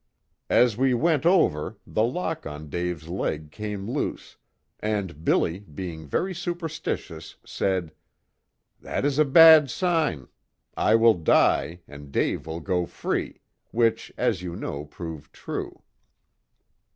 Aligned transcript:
As 0.49 0.77
we 0.77 0.95
went 0.95 1.27
over 1.27 1.77
the 1.85 2.01
lock 2.01 2.47
on 2.47 2.69
Dave's 2.69 3.07
leg 3.07 3.51
came 3.51 3.87
loose, 3.87 4.35
and 4.79 5.23
'Billy' 5.23 5.59
being 5.59 6.07
very 6.07 6.33
superstitious, 6.33 7.35
said: 7.45 7.91
'That 8.79 9.05
is 9.05 9.19
a 9.19 9.25
bad 9.25 9.69
sign. 9.69 10.27
I 10.75 10.95
will 10.95 11.13
die, 11.13 11.81
and 11.87 12.11
Dave 12.11 12.47
will 12.47 12.61
go 12.61 12.87
free,' 12.87 13.41
which, 13.69 14.11
as 14.17 14.41
you 14.41 14.55
know, 14.55 14.85
proved 14.85 15.33
true. 15.33 15.83